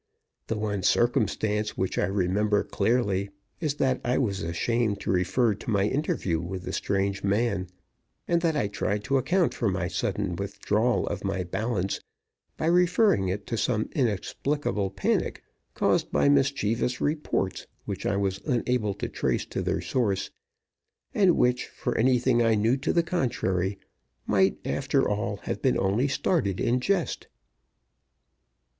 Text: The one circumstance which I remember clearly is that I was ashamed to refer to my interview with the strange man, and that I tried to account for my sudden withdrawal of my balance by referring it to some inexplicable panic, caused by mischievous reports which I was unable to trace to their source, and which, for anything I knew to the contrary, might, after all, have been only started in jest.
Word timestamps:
The 0.47 0.57
one 0.57 0.81
circumstance 0.81 1.77
which 1.77 1.99
I 1.99 2.07
remember 2.07 2.63
clearly 2.63 3.29
is 3.59 3.75
that 3.75 4.01
I 4.03 4.17
was 4.17 4.41
ashamed 4.41 4.99
to 5.01 5.11
refer 5.11 5.53
to 5.53 5.69
my 5.69 5.83
interview 5.83 6.41
with 6.41 6.63
the 6.63 6.73
strange 6.73 7.23
man, 7.23 7.67
and 8.27 8.41
that 8.41 8.57
I 8.57 8.67
tried 8.67 9.03
to 9.03 9.19
account 9.19 9.53
for 9.53 9.69
my 9.69 9.87
sudden 9.87 10.35
withdrawal 10.35 11.05
of 11.05 11.23
my 11.23 11.43
balance 11.43 11.99
by 12.57 12.65
referring 12.65 13.27
it 13.27 13.45
to 13.45 13.57
some 13.57 13.89
inexplicable 13.93 14.89
panic, 14.89 15.43
caused 15.75 16.11
by 16.11 16.29
mischievous 16.29 16.99
reports 16.99 17.67
which 17.85 18.03
I 18.07 18.17
was 18.17 18.41
unable 18.43 18.95
to 18.95 19.07
trace 19.07 19.45
to 19.45 19.61
their 19.61 19.81
source, 19.81 20.31
and 21.13 21.37
which, 21.37 21.67
for 21.67 21.95
anything 21.95 22.41
I 22.41 22.55
knew 22.55 22.75
to 22.77 22.91
the 22.91 23.03
contrary, 23.03 23.77
might, 24.25 24.57
after 24.65 25.07
all, 25.07 25.37
have 25.43 25.61
been 25.61 25.77
only 25.77 26.07
started 26.07 26.59
in 26.59 26.79
jest. 26.79 27.27